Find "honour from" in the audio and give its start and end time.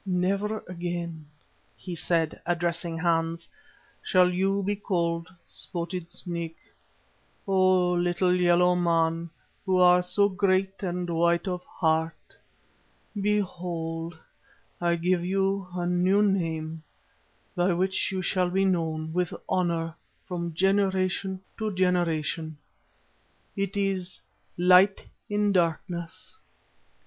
19.47-20.55